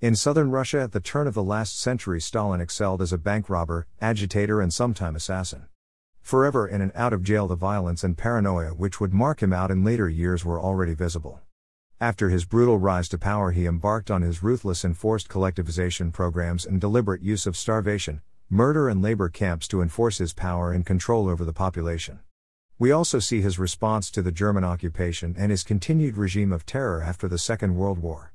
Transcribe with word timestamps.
In 0.00 0.14
southern 0.14 0.52
Russia 0.52 0.80
at 0.82 0.92
the 0.92 1.00
turn 1.00 1.26
of 1.26 1.34
the 1.34 1.42
last 1.42 1.76
century, 1.76 2.20
Stalin 2.20 2.60
excelled 2.60 3.02
as 3.02 3.12
a 3.12 3.18
bank 3.18 3.50
robber, 3.50 3.88
agitator, 4.00 4.60
and 4.60 4.72
sometime 4.72 5.16
assassin. 5.16 5.66
Forever 6.22 6.68
in 6.68 6.80
and 6.80 6.92
out 6.94 7.12
of 7.12 7.24
jail, 7.24 7.48
the 7.48 7.56
violence 7.56 8.04
and 8.04 8.16
paranoia 8.16 8.68
which 8.68 9.00
would 9.00 9.12
mark 9.12 9.42
him 9.42 9.52
out 9.52 9.72
in 9.72 9.82
later 9.82 10.08
years 10.08 10.44
were 10.44 10.60
already 10.60 10.94
visible. 10.94 11.40
After 12.00 12.28
his 12.28 12.44
brutal 12.44 12.78
rise 12.78 13.08
to 13.08 13.18
power, 13.18 13.50
he 13.50 13.66
embarked 13.66 14.08
on 14.08 14.22
his 14.22 14.40
ruthless 14.40 14.84
enforced 14.84 15.28
collectivization 15.28 16.12
programs 16.12 16.64
and 16.64 16.80
deliberate 16.80 17.22
use 17.22 17.44
of 17.44 17.56
starvation, 17.56 18.22
murder, 18.48 18.88
and 18.88 19.02
labor 19.02 19.28
camps 19.28 19.66
to 19.66 19.82
enforce 19.82 20.18
his 20.18 20.32
power 20.32 20.70
and 20.70 20.86
control 20.86 21.28
over 21.28 21.44
the 21.44 21.52
population. 21.52 22.20
We 22.78 22.92
also 22.92 23.18
see 23.18 23.40
his 23.40 23.58
response 23.58 24.12
to 24.12 24.22
the 24.22 24.30
German 24.30 24.62
occupation 24.62 25.34
and 25.36 25.50
his 25.50 25.64
continued 25.64 26.16
regime 26.16 26.52
of 26.52 26.64
terror 26.64 27.02
after 27.02 27.26
the 27.26 27.36
Second 27.36 27.74
World 27.74 27.98
War. 27.98 28.32